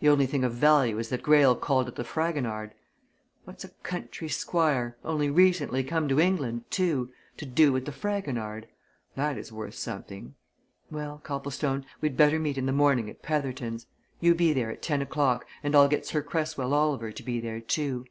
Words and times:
The 0.00 0.08
only 0.08 0.26
thing 0.26 0.42
of 0.42 0.54
value 0.54 0.98
is 0.98 1.08
that 1.10 1.22
Greyle 1.22 1.54
called 1.54 1.86
at 1.86 1.94
the 1.94 2.02
Fragonard. 2.02 2.72
What's 3.44 3.62
a 3.62 3.68
country 3.84 4.28
squire 4.28 4.96
only 5.04 5.30
recently 5.30 5.84
come 5.84 6.08
to 6.08 6.18
England, 6.18 6.64
too! 6.68 7.12
to 7.36 7.46
do 7.46 7.72
with 7.72 7.84
the 7.84 7.92
Fragonard? 7.92 8.66
That 9.14 9.38
is 9.38 9.52
worth 9.52 9.74
something. 9.74 10.34
Well 10.90 11.18
Copplestone, 11.22 11.86
we'd 12.00 12.16
better 12.16 12.40
meet 12.40 12.58
in 12.58 12.66
the 12.66 12.72
morning 12.72 13.08
at 13.08 13.22
Petherton's. 13.22 13.86
You 14.18 14.34
be 14.34 14.52
there 14.52 14.72
at 14.72 14.82
ten 14.82 15.00
o'clock, 15.00 15.46
and 15.62 15.76
I'll 15.76 15.86
get 15.86 16.04
Sir 16.04 16.22
Cresswell 16.24 16.74
Oliver 16.74 17.12
to 17.12 17.22
be 17.22 17.38
there, 17.38 17.60
too." 17.60 18.04